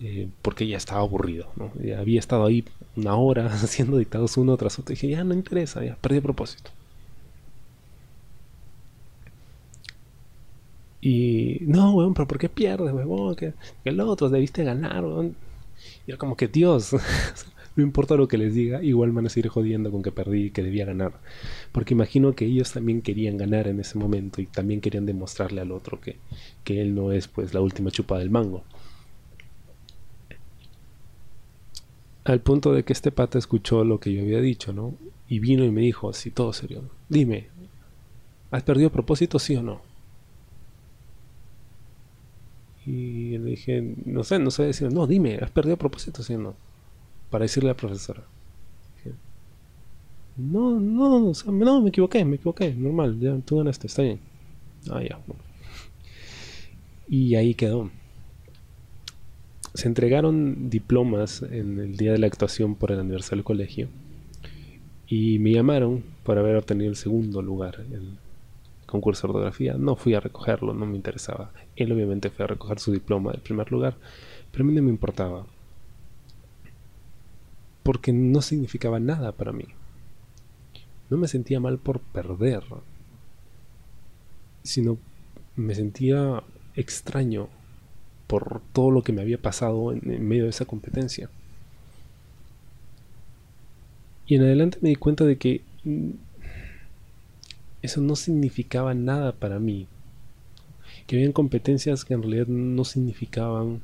eh, 0.00 0.28
porque 0.42 0.66
ya 0.66 0.78
estaba 0.78 1.00
aburrido, 1.02 1.50
¿no? 1.56 1.72
Ya 1.82 2.00
había 2.00 2.18
estado 2.18 2.46
ahí 2.46 2.64
una 2.96 3.14
hora 3.16 3.46
haciendo 3.52 3.98
dictados 3.98 4.36
uno 4.36 4.56
tras 4.56 4.78
otro. 4.78 4.94
dije, 4.94 5.08
ya 5.08 5.24
no 5.24 5.34
interesa, 5.34 5.84
ya 5.84 5.96
perdí 5.96 6.18
a 6.18 6.22
propósito. 6.22 6.70
Y 11.02 11.58
no, 11.62 11.92
weón, 11.94 12.14
pero 12.14 12.28
¿por 12.28 12.38
qué 12.38 12.48
pierdes, 12.48 12.92
weón? 12.92 13.34
Que 13.36 13.54
el 13.84 14.00
otro 14.00 14.28
debiste 14.28 14.64
ganar, 14.64 15.04
weón. 15.04 15.36
Y 16.06 16.10
era 16.10 16.18
como 16.18 16.36
que, 16.36 16.48
Dios, 16.48 16.92
no 17.76 17.82
importa 17.82 18.16
lo 18.16 18.28
que 18.28 18.38
les 18.38 18.54
diga, 18.54 18.82
igual 18.82 19.12
van 19.12 19.26
a 19.26 19.28
seguir 19.30 19.50
jodiendo 19.50 19.90
con 19.90 20.02
que 20.02 20.12
perdí 20.12 20.46
y 20.46 20.50
que 20.50 20.62
debía 20.62 20.84
ganar. 20.86 21.12
Porque 21.72 21.94
imagino 21.94 22.34
que 22.34 22.46
ellos 22.46 22.72
también 22.72 23.02
querían 23.02 23.36
ganar 23.36 23.68
en 23.68 23.80
ese 23.80 23.98
momento 23.98 24.40
y 24.40 24.46
también 24.46 24.80
querían 24.80 25.06
demostrarle 25.06 25.60
al 25.60 25.72
otro 25.72 26.00
que, 26.00 26.16
que 26.64 26.80
él 26.82 26.94
no 26.94 27.12
es 27.12 27.28
pues 27.28 27.54
la 27.54 27.60
última 27.60 27.90
chupa 27.90 28.18
del 28.18 28.30
mango. 28.30 28.64
Al 32.24 32.40
punto 32.40 32.72
de 32.72 32.84
que 32.84 32.92
este 32.92 33.12
pata 33.12 33.38
escuchó 33.38 33.84
lo 33.84 33.98
que 33.98 34.12
yo 34.12 34.22
había 34.22 34.40
dicho, 34.40 34.72
¿no? 34.72 34.94
Y 35.28 35.38
vino 35.38 35.64
y 35.64 35.70
me 35.70 35.80
dijo 35.80 36.10
así 36.10 36.30
todo 36.30 36.52
serio. 36.52 36.82
Dime, 37.08 37.48
¿has 38.50 38.62
perdido 38.62 38.90
propósito, 38.90 39.38
sí 39.38 39.56
o 39.56 39.62
no? 39.62 39.80
Y 42.86 43.38
le 43.38 43.50
dije, 43.50 43.94
no 44.04 44.24
sé, 44.24 44.38
no 44.38 44.50
sé 44.50 44.64
decir, 44.64 44.92
no, 44.92 45.06
dime, 45.06 45.38
¿has 45.40 45.50
perdido 45.50 45.76
propósito, 45.76 46.22
sí 46.22 46.34
o 46.34 46.38
no? 46.38 46.54
Para 47.30 47.44
decirle 47.44 47.70
a 47.70 47.72
la 47.72 47.76
profesora. 47.76 48.22
no, 50.36 50.80
no, 50.80 51.32
no, 51.46 51.80
me 51.82 51.88
equivoqué, 51.88 52.24
me 52.24 52.36
equivoqué, 52.36 52.74
normal, 52.74 53.18
ya 53.20 53.36
tú 53.38 53.58
ganaste, 53.58 53.86
está 53.86 54.02
bien. 54.02 54.20
Ah, 54.90 55.02
ya. 55.02 55.18
Y 57.08 57.34
ahí 57.34 57.54
quedó. 57.54 57.90
Se 59.74 59.86
entregaron 59.86 60.68
diplomas 60.68 61.42
en 61.42 61.78
el 61.78 61.96
día 61.96 62.12
de 62.12 62.18
la 62.18 62.26
actuación 62.26 62.74
por 62.74 62.90
el 62.90 63.00
aniversario 63.00 63.38
del 63.38 63.44
colegio 63.44 63.88
y 65.06 65.38
me 65.38 65.52
llamaron 65.52 66.04
para 66.24 66.40
haber 66.40 66.56
obtenido 66.56 66.90
el 66.90 66.96
segundo 66.96 67.40
lugar 67.40 67.80
en 67.80 67.92
el 67.94 68.18
concurso 68.86 69.26
de 69.26 69.32
ortografía. 69.32 69.74
No 69.74 69.96
fui 69.96 70.14
a 70.14 70.20
recogerlo, 70.20 70.74
no 70.74 70.86
me 70.86 70.96
interesaba. 70.96 71.52
Él 71.76 71.92
obviamente 71.92 72.30
fue 72.30 72.44
a 72.44 72.48
recoger 72.48 72.80
su 72.80 72.92
diploma 72.92 73.32
del 73.32 73.40
primer 73.40 73.70
lugar, 73.70 73.96
pero 74.50 74.64
a 74.64 74.66
mí 74.66 74.74
no 74.74 74.82
me 74.82 74.90
importaba 74.90 75.46
porque 77.82 78.12
no 78.12 78.42
significaba 78.42 79.00
nada 79.00 79.32
para 79.32 79.52
mí. 79.52 79.64
No 81.08 81.16
me 81.16 81.28
sentía 81.28 81.60
mal 81.60 81.78
por 81.78 82.00
perder, 82.00 82.62
sino 84.62 84.98
me 85.56 85.74
sentía 85.74 86.42
extraño 86.76 87.48
por 88.30 88.62
todo 88.72 88.90
lo 88.92 89.02
que 89.02 89.12
me 89.12 89.22
había 89.22 89.38
pasado 89.38 89.92
en, 89.92 90.26
medio 90.26 90.44
de 90.44 90.50
esa 90.50 90.64
competencia. 90.64 91.28
Y 94.26 94.36
en 94.36 94.42
adelante 94.42 94.78
me 94.80 94.90
di 94.90 94.96
cuenta 94.96 95.24
de 95.24 95.36
que 95.36 95.62
mm, 95.82 96.10
eso 97.82 98.00
no 98.00 98.14
significaba 98.14 98.94
nada 98.94 99.32
para 99.32 99.58
mí. 99.58 99.88
Que 101.08 101.16
habían 101.16 101.32
competencias 101.32 102.04
que 102.04 102.14
en 102.14 102.22
realidad 102.22 102.46
no 102.46 102.84
significaban 102.84 103.80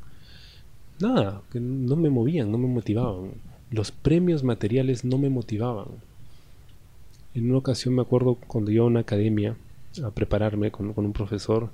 nada, 1.01 1.43
que 1.51 1.59
no 1.59 1.97
me 1.97 2.09
movían, 2.09 2.53
no 2.53 2.59
me 2.59 2.69
motivaban 2.69 3.33
los 3.71 3.91
premios 3.91 4.45
materiales 4.45 5.05
no 5.05 5.19
me 5.19 5.29
motivaban. 5.29 5.89
En 7.35 7.51
una 7.51 7.59
ocasión 7.59 7.95
me 7.95 8.03
acuerdo 8.03 8.37
cuando 8.47 8.71
iba 8.71 8.85
a 8.85 8.89
una 8.89 9.01
academia 9.01 9.57
a 10.03 10.11
prepararme 10.11 10.71
con, 10.71 10.93
un 10.97 11.13
profesor 11.13 11.71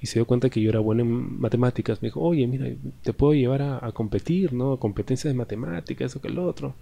y 0.00 0.06
se 0.06 0.18
dio 0.18 0.26
cuenta 0.26 0.50
que 0.50 0.60
yo 0.60 0.70
era 0.70 0.80
bueno 0.80 1.02
en 1.02 1.40
matemáticas. 1.40 2.02
Me 2.02 2.08
dijo, 2.08 2.20
oye, 2.20 2.46
mira, 2.46 2.66
te 3.02 3.12
puedo 3.12 3.32
llevar 3.32 3.62
a, 3.62 3.92
competir, 3.92 4.52
¿no? 4.52 4.78
Competencias 4.78 5.32
de 5.32 5.38
matemáticas, 5.38 6.12
eso 6.12 6.20
que 6.20 6.28
el 6.28 6.38
otro. 6.38 6.74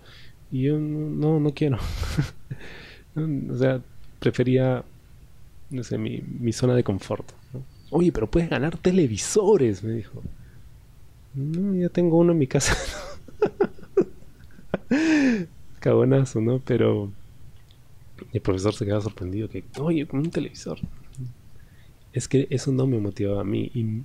Y 0.51 0.63
yo, 0.63 0.79
no, 0.79 1.39
no 1.39 1.55
quiero. 1.55 1.79
o 3.17 3.57
sea, 3.57 3.81
prefería, 4.19 4.85
no 5.71 5.85
sé, 5.85 5.99
mi, 5.99 6.53
zona 6.53 6.75
de 6.75 6.83
confort. 6.83 7.31
Oye, 7.91 8.11
pero 8.11 8.29
puedes 8.31 8.51
ganar 8.51 8.77
televisores, 8.79 9.85
me 9.85 9.93
dijo. 9.93 10.23
No, 11.35 11.75
ya 11.75 11.89
tengo 11.89 12.19
uno 12.19 12.33
en 12.33 12.39
mi 12.39 12.47
casa. 12.47 12.77
Cabonazo, 15.81 16.41
¿no? 16.41 16.61
Pero 16.65 17.13
el 18.33 18.41
profesor 18.41 18.75
se 18.75 18.85
quedaba 18.85 19.03
sorprendido 19.03 19.49
que, 19.49 19.65
oye, 19.79 20.07
con 20.07 20.21
un 20.21 20.31
televisor. 20.31 20.79
Es 22.15 22.29
que 22.29 22.47
eso 22.49 22.71
no 22.73 22.87
me 22.87 22.99
motivaba 22.99 23.41
a 23.41 23.45
mí. 23.45 23.71
Y 23.75 24.03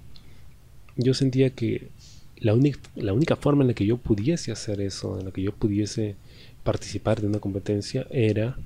yo 0.98 1.14
sentía 1.14 1.52
que 1.52 1.90
la, 2.38 2.56
única, 2.56 2.80
la 2.96 3.14
única 3.14 3.36
forma 3.36 3.64
en 3.64 3.68
la 3.68 3.74
que 3.76 3.86
yo 3.86 3.98
pudiese 3.98 4.52
hacer 4.52 4.82
eso, 4.82 5.20
en 5.20 5.26
la 5.26 5.32
que 5.32 5.44
yo 5.44 5.54
pudiese 5.54 6.16
participar 6.64 7.22
de 7.22 7.28
una 7.28 7.40
competencia, 7.40 8.08
era 8.10 8.58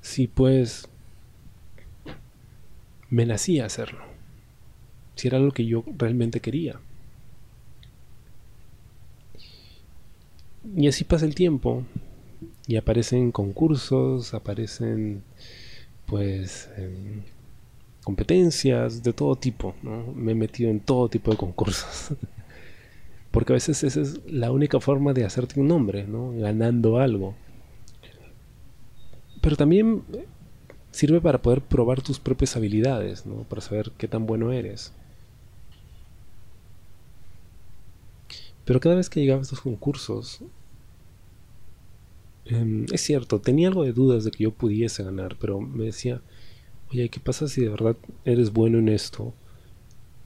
si 0.00 0.28
pues 0.28 0.88
me 3.10 3.26
nacía 3.26 3.66
hacerlo. 3.66 4.04
Si 5.16 5.26
era 5.26 5.40
lo 5.40 5.50
que 5.50 5.66
yo 5.66 5.84
realmente 5.98 6.38
quería. 6.38 6.78
Y 10.76 10.86
así 10.86 11.02
pasa 11.02 11.26
el 11.26 11.34
tiempo 11.34 11.82
y 12.68 12.76
aparecen 12.76 13.32
concursos, 13.32 14.34
aparecen 14.34 15.22
pues 16.06 16.68
competencias 18.06 19.02
de 19.02 19.12
todo 19.12 19.34
tipo. 19.34 19.74
¿no? 19.82 20.12
Me 20.14 20.30
he 20.30 20.34
metido 20.36 20.70
en 20.70 20.78
todo 20.78 21.08
tipo 21.08 21.32
de 21.32 21.36
concursos. 21.36 22.16
Porque 23.32 23.52
a 23.52 23.54
veces 23.54 23.82
esa 23.82 24.00
es 24.00 24.20
la 24.30 24.52
única 24.52 24.78
forma 24.78 25.12
de 25.12 25.24
hacerte 25.24 25.58
un 25.58 25.66
nombre, 25.66 26.06
¿no? 26.06 26.30
ganando 26.30 26.98
algo. 26.98 27.34
Pero 29.40 29.56
también 29.56 30.04
sirve 30.92 31.20
para 31.20 31.42
poder 31.42 31.62
probar 31.62 32.00
tus 32.00 32.20
propias 32.20 32.56
habilidades, 32.56 33.26
¿no? 33.26 33.42
para 33.42 33.60
saber 33.60 33.90
qué 33.98 34.06
tan 34.06 34.24
bueno 34.24 34.52
eres. 34.52 34.92
Pero 38.64 38.78
cada 38.78 38.94
vez 38.94 39.10
que 39.10 39.18
llegaba 39.18 39.40
a 39.40 39.42
estos 39.42 39.60
concursos, 39.60 40.42
em, 42.44 42.86
es 42.92 43.00
cierto, 43.00 43.40
tenía 43.40 43.66
algo 43.66 43.82
de 43.82 43.92
dudas 43.92 44.22
de 44.22 44.30
que 44.30 44.44
yo 44.44 44.52
pudiese 44.52 45.02
ganar, 45.02 45.36
pero 45.40 45.60
me 45.60 45.86
decía, 45.86 46.22
oye, 46.90 47.08
¿qué 47.08 47.20
pasa 47.20 47.48
si 47.48 47.62
de 47.62 47.68
verdad 47.68 47.96
eres 48.24 48.52
bueno 48.52 48.78
en 48.78 48.88
esto 48.88 49.34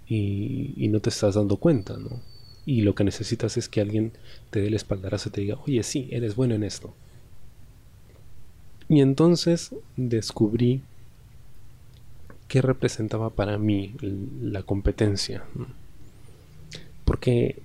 y, 0.07 0.89
no 0.89 1.01
te 1.01 1.11
estás 1.11 1.37
dando 1.37 1.57
cuenta, 1.57 1.97
¿no? 1.97 2.21
Y 2.67 2.83
lo 2.83 2.95
que 2.95 3.05
necesitas 3.05 3.57
es 3.57 3.69
que 3.69 3.81
alguien 3.81 4.13
te 4.51 4.61
dé 4.61 4.67
el 4.67 4.75
espaldarazo 4.75 5.29
y 5.29 5.33
te 5.33 5.41
diga, 5.41 5.59
oye, 5.67 5.83
sí, 5.83 6.09
eres 6.11 6.35
bueno 6.35 6.55
en 6.55 6.65
esto. 6.65 6.95
Y 8.89 9.01
entonces 9.01 9.75
descubrí 9.97 10.83
qué 12.49 12.61
representaba 12.61 13.31
para 13.31 13.57
mí 13.57 13.95
la 14.43 14.65
competencia. 14.65 15.45
Porque 17.05 17.63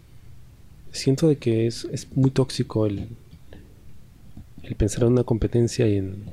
siento 0.91 1.27
de 1.27 1.37
que 1.37 1.65
es, 1.65 1.87
muy 2.13 2.29
tóxico 2.29 2.85
el, 2.85 3.09
el 4.63 4.75
pensar 4.75 5.03
en 5.03 5.13
una 5.13 5.23
competencia 5.23 5.87
y 5.87 5.97
en, 5.97 6.25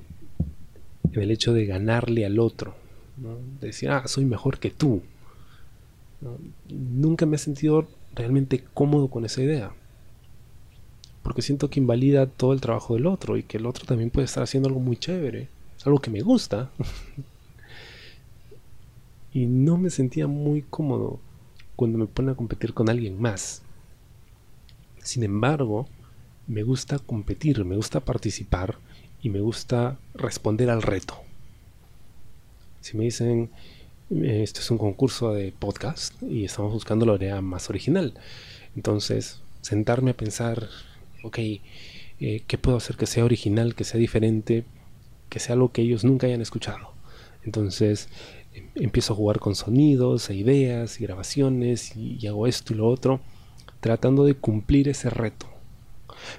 el 1.21 1.31
hecho 1.31 1.52
de 1.52 1.66
ganarle 1.66 2.25
al 2.25 2.38
otro. 2.38 2.75
De 3.61 3.69
decir, 3.69 3.90
ah, 3.90 4.07
soy 4.07 4.25
mejor 4.25 4.59
que 4.59 4.71
tú. 4.71 5.02
Nunca 6.69 7.26
me 7.26 7.37
he 7.37 7.38
sentido 7.38 7.88
realmente 8.14 8.64
cómodo 8.73 9.09
con 9.09 9.25
esa 9.25 9.42
idea. 9.42 9.73
Porque 11.23 11.42
siento 11.42 11.71
que 11.71 11.81
invalida 11.81 12.26
todo 12.26 12.52
el 12.52 12.61
trabajo 12.61 12.95
del 12.95 13.07
otro 13.07 13.37
y 13.37 13.42
que 13.42 13.59
el 13.59 13.66
otro 13.66 13.85
también 13.85 14.11
puede 14.11 14.25
estar 14.25 14.42
haciendo 14.42 14.69
algo 14.69 14.81
muy 14.81 14.97
chévere. 14.97 15.49
Algo 15.85 16.00
que 16.00 16.11
me 16.11 16.21
gusta. 16.21 16.71
y 19.33 19.47
no 19.47 19.76
me 19.76 19.90
sentía 19.90 20.26
muy 20.26 20.62
cómodo 20.62 21.21
cuando 21.76 21.99
me 21.99 22.07
pone 22.07 22.33
a 22.33 22.37
competir 22.37 22.75
con 22.75 22.88
alguien 22.88 23.21
más. 23.21 23.62
Sin 24.99 25.23
embargo, 25.23 25.87
me 26.47 26.62
gusta 26.62 26.99
competir, 26.99 27.64
me 27.64 27.76
gusta 27.76 28.00
participar 28.00 28.78
y 29.23 29.31
me 29.31 29.41
gusta 29.41 29.99
responder 30.14 30.69
al 30.69 30.83
reto. 30.83 31.14
Si 32.81 32.97
me 32.97 33.05
dicen, 33.05 33.50
este 34.11 34.61
es 34.61 34.71
un 34.71 34.79
concurso 34.79 35.33
de 35.33 35.52
podcast 35.52 36.21
y 36.23 36.45
estamos 36.45 36.73
buscando 36.73 37.07
la 37.07 37.14
idea 37.14 37.41
más 37.41 37.71
original. 37.71 38.14
Entonces, 38.75 39.41
sentarme 39.61 40.11
a 40.11 40.17
pensar, 40.17 40.69
ok, 41.23 41.38
eh, 41.38 42.43
¿qué 42.47 42.59
puedo 42.59 42.76
hacer 42.76 42.97
que 42.97 43.07
sea 43.07 43.25
original, 43.25 43.76
que 43.76 43.85
sea 43.85 44.00
diferente, 44.00 44.64
que 45.29 45.38
sea 45.38 45.55
algo 45.55 45.71
que 45.71 45.83
ellos 45.83 46.05
nunca 46.05 46.26
hayan 46.26 46.43
escuchado? 46.43 46.93
Entonces, 47.45 48.09
em, 48.55 48.69
empiezo 48.75 49.12
a 49.12 49.17
jugar 49.17 49.38
con 49.38 49.55
sonidos, 49.55 50.29
e 50.31 50.35
ideas 50.35 51.00
y 51.00 51.05
grabaciones 51.05 51.97
y 51.97 52.26
hago 52.26 52.47
esto 52.49 52.75
y 52.75 52.76
lo 52.76 52.88
otro, 52.88 53.21
tratando 53.81 54.25
de 54.25 54.35
cumplir 54.35 54.88
ese 54.88 55.11
reto 55.11 55.52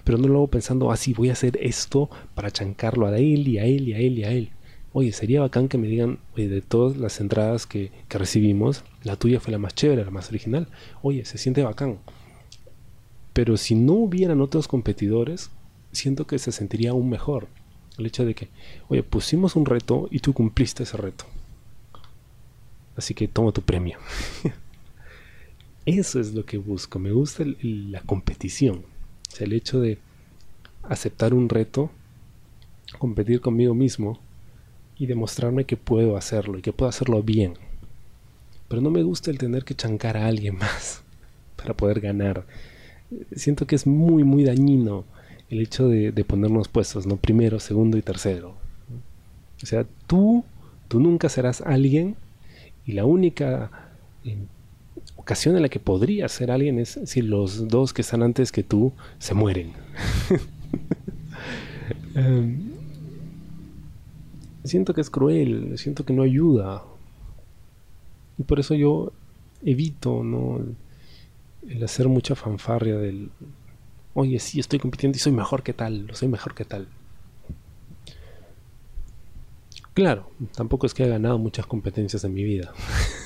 pero 0.03 0.17
no 0.17 0.27
lo 0.27 0.35
hago 0.35 0.47
pensando, 0.47 0.91
así 0.91 1.11
ah, 1.11 1.15
voy 1.17 1.29
a 1.29 1.33
hacer 1.33 1.57
esto 1.61 2.09
para 2.35 2.51
chancarlo 2.51 3.07
a 3.07 3.17
él 3.17 3.47
y 3.47 3.57
a 3.57 3.65
él 3.65 3.89
y 3.89 3.93
a 3.93 3.99
él 3.99 4.19
y 4.19 4.23
a 4.23 4.31
él. 4.31 4.49
Oye, 4.95 5.11
sería 5.11 5.41
bacán 5.41 5.69
que 5.69 5.79
me 5.79 5.87
digan, 5.87 6.19
de 6.35 6.61
todas 6.61 6.97
las 6.97 7.19
entradas 7.19 7.65
que, 7.65 7.91
que 8.07 8.17
recibimos, 8.19 8.83
la 9.03 9.15
tuya 9.15 9.39
fue 9.39 9.51
la 9.51 9.57
más 9.57 9.73
chévere, 9.73 10.05
la 10.05 10.11
más 10.11 10.29
original. 10.29 10.67
Oye, 11.01 11.25
se 11.25 11.39
siente 11.39 11.63
bacán. 11.63 11.97
Pero 13.33 13.57
si 13.57 13.73
no 13.73 13.93
hubieran 13.93 14.39
otros 14.39 14.67
competidores, 14.67 15.49
siento 15.91 16.27
que 16.27 16.37
se 16.37 16.51
sentiría 16.51 16.91
aún 16.91 17.09
mejor. 17.09 17.47
El 17.97 18.05
hecho 18.05 18.23
de 18.23 18.35
que, 18.35 18.49
oye, 18.87 19.01
pusimos 19.01 19.55
un 19.55 19.65
reto 19.65 20.07
y 20.11 20.19
tú 20.19 20.33
cumpliste 20.33 20.83
ese 20.83 20.97
reto. 20.97 21.25
Así 22.95 23.15
que 23.15 23.27
toma 23.27 23.51
tu 23.51 23.63
premio. 23.63 23.97
Eso 25.85 26.19
es 26.19 26.33
lo 26.33 26.45
que 26.45 26.57
busco. 26.57 26.99
Me 26.99 27.11
gusta 27.11 27.43
la 27.61 28.01
competición 28.01 28.92
el 29.41 29.53
hecho 29.53 29.79
de 29.79 29.97
aceptar 30.83 31.33
un 31.33 31.49
reto, 31.49 31.89
competir 32.99 33.41
conmigo 33.41 33.73
mismo 33.73 34.19
y 34.97 35.05
demostrarme 35.05 35.65
que 35.65 35.77
puedo 35.77 36.17
hacerlo 36.17 36.57
y 36.57 36.61
que 36.61 36.73
puedo 36.73 36.89
hacerlo 36.89 37.23
bien. 37.23 37.53
Pero 38.67 38.81
no 38.81 38.89
me 38.89 39.03
gusta 39.03 39.31
el 39.31 39.37
tener 39.37 39.63
que 39.63 39.75
chancar 39.75 40.17
a 40.17 40.27
alguien 40.27 40.57
más 40.59 41.03
para 41.55 41.73
poder 41.73 41.99
ganar. 41.99 42.45
Siento 43.35 43.67
que 43.67 43.75
es 43.75 43.85
muy, 43.85 44.23
muy 44.23 44.43
dañino 44.43 45.05
el 45.49 45.61
hecho 45.61 45.87
de, 45.87 46.11
ponernos 46.25 46.67
puestos, 46.67 47.05
¿no? 47.05 47.17
Primero, 47.17 47.59
segundo 47.59 47.97
y 47.97 48.01
tercero. 48.01 48.55
O 49.61 49.65
sea, 49.65 49.85
tú, 50.07 50.43
tú 50.87 50.99
nunca 50.99 51.29
serás 51.29 51.61
alguien 51.61 52.15
y 52.85 52.93
la 52.93 53.05
única 53.05 53.69
eh, 54.25 54.37
ocasión 55.23 55.55
en 55.55 55.61
la 55.61 55.69
que 55.69 55.79
podría 55.79 56.27
ser 56.27 56.51
alguien 56.51 56.79
es 56.79 56.99
si 57.05 57.21
los 57.21 57.69
dos 57.69 57.93
que 57.93 58.01
están 58.01 58.23
antes 58.23 58.51
que 58.51 58.63
tú 58.63 58.93
se 59.19 59.33
mueren. 59.33 59.73
Em, 62.15 62.71
siento 64.63 64.93
que 64.93 65.01
es 65.01 65.09
cruel, 65.09 65.77
siento 65.77 66.05
que 66.05 66.13
no 66.13 66.21
ayuda. 66.21 66.83
Y 68.37 68.43
por 68.43 68.59
eso 68.59 68.75
yo 68.75 69.11
evito 69.63 70.23
¿no? 70.23 70.61
el 71.67 71.83
hacer 71.83 72.07
mucha 72.07 72.35
fanfarria 72.35 72.97
del, 72.97 73.31
oye, 74.13 74.39
sí, 74.39 74.59
estoy 74.59 74.77
compitiendo 74.77 75.15
y 75.17 75.19
soy 75.19 75.31
mejor 75.31 75.63
que 75.63 75.73
tal, 75.73 76.07
soy 76.13 76.27
mejor 76.27 76.53
que 76.53 76.65
tal. 76.65 76.87
Claro, 79.93 80.29
tampoco 80.55 80.85
es 80.85 80.93
que 80.93 81.03
haya 81.03 81.13
ganado 81.13 81.39
muchas 81.39 81.65
competencias 81.65 82.23
en 82.23 82.33
mi 82.33 82.43
vida. 82.43 82.73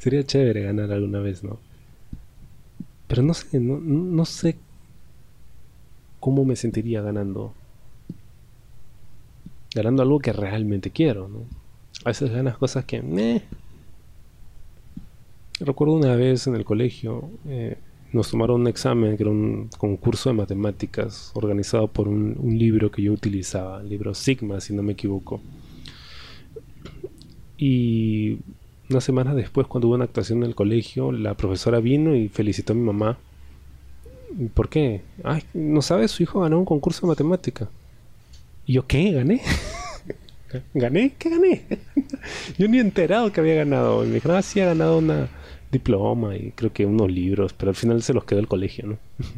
Sería 0.00 0.24
chévere 0.24 0.62
ganar 0.62 0.90
alguna 0.92 1.20
vez, 1.20 1.44
¿no? 1.44 1.58
Pero 3.06 3.22
no 3.22 3.34
sé, 3.34 3.60
no, 3.60 3.78
no 3.78 4.24
sé 4.24 4.56
cómo 6.20 6.46
me 6.46 6.56
sentiría 6.56 7.02
ganando. 7.02 7.52
Ganando 9.74 10.02
algo 10.02 10.18
que 10.18 10.32
realmente 10.32 10.90
quiero, 10.90 11.28
¿no? 11.28 11.40
A 12.06 12.08
veces 12.08 12.30
ganas 12.30 12.56
cosas 12.56 12.86
que... 12.86 12.96
Eh. 12.96 13.42
Recuerdo 15.60 15.92
una 15.92 16.16
vez 16.16 16.46
en 16.46 16.56
el 16.56 16.64
colegio, 16.64 17.28
eh, 17.46 17.76
nos 18.14 18.30
tomaron 18.30 18.62
un 18.62 18.68
examen 18.68 19.18
que 19.18 19.24
era 19.24 19.30
un 19.30 19.68
concurso 19.76 20.30
de 20.30 20.36
matemáticas 20.36 21.30
organizado 21.34 21.88
por 21.88 22.08
un 22.08 22.58
libro 22.58 22.90
que 22.90 23.02
yo 23.02 23.12
utilizaba, 23.12 23.82
el 23.82 23.90
libro 23.90 24.14
Sigma, 24.14 24.62
si 24.62 24.72
no 24.72 24.82
me 24.82 24.92
equivoco. 24.92 25.42
Y 27.58 28.38
unas 28.90 29.04
semanas 29.04 29.36
después, 29.36 29.66
cuando 29.66 29.88
hubo 29.88 29.94
una 29.94 30.04
actuación 30.04 30.38
en 30.38 30.44
el 30.46 30.54
colegio, 30.54 31.12
la 31.12 31.34
profesora 31.34 31.80
vino 31.80 32.14
y 32.14 32.28
felicitó 32.28 32.72
a 32.72 32.76
mi 32.76 32.82
mamá. 32.82 33.18
¿Por 34.54 34.68
qué? 34.68 35.02
No 35.54 35.80
sabes, 35.82 36.10
su 36.10 36.22
hijo 36.22 36.40
ganó 36.40 36.58
un 36.58 36.64
concurso 36.64 37.02
de 37.02 37.08
matemática. 37.08 37.68
¿Y 38.66 38.74
yo 38.74 38.86
qué? 38.86 39.12
¿Gané? 39.12 39.42
¿Gané? 40.74 41.14
¿Qué 41.18 41.30
gané? 41.30 41.66
yo 42.58 42.68
ni 42.68 42.78
he 42.78 42.80
enterado 42.80 43.32
que 43.32 43.40
había 43.40 43.54
ganado. 43.54 44.02
Me 44.02 44.14
dijeron, 44.14 44.36
ah, 44.36 44.42
sí, 44.42 44.60
ha 44.60 44.66
ganado 44.66 44.98
una 44.98 45.28
diploma 45.70 46.36
y 46.36 46.50
creo 46.52 46.72
que 46.72 46.84
unos 46.84 47.10
libros, 47.10 47.52
pero 47.52 47.70
al 47.70 47.76
final 47.76 48.02
se 48.02 48.12
los 48.12 48.24
quedó 48.24 48.40
el 48.40 48.48
colegio, 48.48 48.86
¿no? 48.86 48.98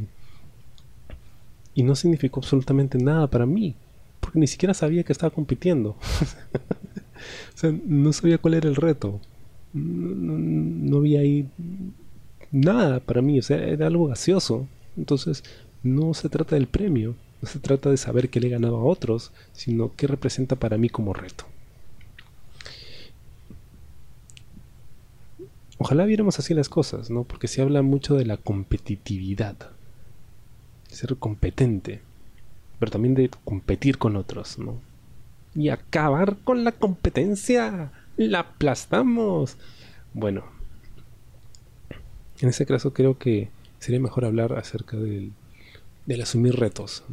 y 1.75 1.83
no 1.83 1.95
significó 1.95 2.41
absolutamente 2.41 2.99
nada 2.99 3.29
para 3.29 3.45
mí, 3.45 3.75
porque 4.21 4.39
ni 4.39 4.47
siquiera 4.47 4.73
sabía 4.73 5.05
que 5.05 5.13
estaba 5.13 5.31
compitiendo. 5.31 5.91
o 5.91 5.97
sea, 7.57 7.75
no 7.87 8.13
sabía 8.15 8.39
cuál 8.39 8.55
era 8.55 8.69
el 8.69 8.77
reto 8.77 9.21
no, 9.73 10.99
había 10.99 11.21
ahí 11.21 11.49
nada 12.51 13.01
para 13.01 13.23
mí, 13.23 13.39
o 13.39 13.43
sea, 13.43 13.59
era 13.59 13.87
algo 13.87 14.07
gaseoso. 14.07 14.67
Entonces, 14.97 15.43
no 15.83 16.15
se 16.15 16.29
trata 16.29 16.57
del 16.57 16.67
premio, 16.67 17.15
no 17.41 17.49
se 17.49 17.59
trata 17.59 17.91
de 17.91 17.97
saber 17.97 18.29
qué 18.29 18.41
le 18.41 18.49
he 18.49 18.51
ganado 18.51 18.77
a 18.77 18.85
otros, 18.85 19.33
sino 19.53 19.93
qué 19.97 20.07
representa 20.07 20.57
para 20.57 20.79
mí 20.79 20.89
como 20.89 21.13
reto. 21.13 21.47
Ojalá 25.79 26.05
viéramos 26.05 26.39
así 26.39 26.55
las 26.55 26.69
cosas, 26.69 27.11
¿no? 27.11 27.25
Porque 27.25 27.49
se 27.49 27.61
habla 27.61 27.83
mucho 27.83 28.15
de 28.15 28.25
la 28.25 28.37
competitividad, 28.37 29.57
ser 30.89 31.17
competente, 31.17 32.03
pero 32.79 32.93
también 32.93 33.15
de 33.15 33.31
competir 33.45 33.99
con 33.99 34.15
otros, 34.15 34.59
¿no? 34.59 34.81
Y 35.55 35.71
acabar 35.71 36.37
con 36.45 36.63
la 36.63 36.73
competencia 36.73 37.91
la 38.17 38.41
aplastamos. 38.41 39.57
Bueno, 40.15 40.45
en 42.41 42.49
ese 42.49 42.67
caso 42.67 42.93
creo 42.93 43.19
que 43.19 43.51
sería 43.79 44.01
mejor 44.01 44.25
hablar 44.25 44.53
acerca 44.55 44.97
del, 44.97 45.33
asumir 46.21 46.57
retos 46.57 47.05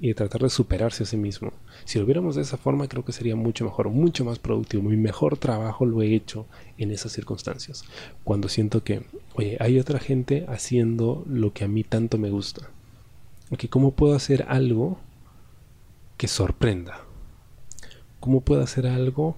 y 0.00 0.08
de 0.08 0.14
tratar 0.14 0.42
de 0.42 0.50
superarse 0.50 1.04
a 1.04 1.06
sí 1.06 1.16
mismo. 1.16 1.52
Si 1.84 1.98
lo 1.98 2.06
viéramos 2.06 2.36
de 2.36 2.42
esa 2.42 2.56
forma, 2.56 2.88
creo 2.88 3.04
que 3.04 3.12
sería 3.12 3.36
mucho 3.36 3.64
mejor, 3.64 3.90
mucho 3.90 4.24
más 4.24 4.38
productivo. 4.38 4.82
Mi 4.82 4.96
mejor 4.96 5.36
trabajo 5.36 5.86
lo 5.86 6.02
he 6.02 6.14
hecho 6.14 6.46
en 6.78 6.90
esas 6.90 7.12
circunstancias. 7.12 7.84
Cuando 8.24 8.48
siento 8.48 8.82
que, 8.82 9.04
oye, 9.34 9.56
hay 9.60 9.78
otra 9.78 9.98
gente 9.98 10.44
haciendo 10.48 11.24
lo 11.28 11.52
que 11.52 11.64
a 11.64 11.68
mí 11.68 11.84
tanto 11.84 12.18
me 12.18 12.30
gusta. 12.30 12.70
Okay, 13.50 13.68
¿Cómo 13.68 13.92
puedo 13.92 14.14
hacer 14.14 14.46
algo 14.48 14.98
que 16.16 16.26
sorprenda? 16.28 17.00
¿Cómo 18.20 18.40
puedo 18.40 18.62
hacer 18.62 18.86
algo 18.86 19.36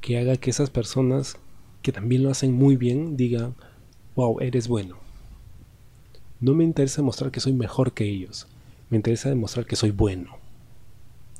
que 0.00 0.18
haga 0.18 0.36
que 0.36 0.50
esas 0.50 0.70
personas 0.70 1.36
que 1.82 1.92
también 1.92 2.22
lo 2.22 2.30
hacen 2.30 2.52
muy 2.52 2.76
bien 2.76 3.16
digan, 3.16 3.54
wow, 4.16 4.40
eres 4.40 4.68
bueno. 4.68 4.98
No 6.40 6.54
me 6.54 6.64
interesa 6.64 7.02
demostrar 7.02 7.30
que 7.30 7.40
soy 7.40 7.52
mejor 7.52 7.92
que 7.92 8.04
ellos, 8.04 8.46
me 8.88 8.96
interesa 8.96 9.28
demostrar 9.28 9.66
que 9.66 9.76
soy 9.76 9.90
bueno 9.90 10.38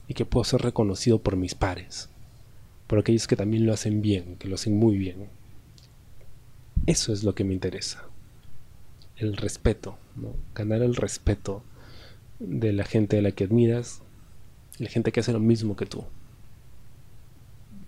y 0.07 0.15
que 0.15 0.25
puedo 0.25 0.45
ser 0.45 0.63
reconocido 0.63 1.21
por 1.21 1.37
mis 1.37 1.55
pares, 1.55 2.09
por 2.87 2.99
aquellos 2.99 3.27
que 3.27 3.37
también 3.37 3.67
lo 3.67 3.73
hacen 3.73 4.03
bien, 4.03 4.37
que 4.37 4.49
lo 4.49 4.57
hacen 4.57 4.77
muy 4.77 4.99
bien. 4.99 5.29
Eso 6.87 7.13
es 7.13 7.25
lo 7.25 7.35
que 7.35 7.45
me 7.45 7.55
interesa. 7.55 8.05
El 9.17 9.37
respeto, 9.37 9.99
ganar 10.55 10.83
el 10.83 10.97
respeto 10.97 11.63
de 12.39 12.73
la 12.73 12.85
gente 12.85 13.19
a 13.19 13.23
la 13.23 13.33
que 13.33 13.45
admiras, 13.45 14.03
la 14.79 14.89
gente 14.89 15.13
que 15.13 15.21
hace 15.21 15.33
lo 15.33 15.41
mismo 15.41 15.77
que 15.77 15.87
tú. 15.87 16.05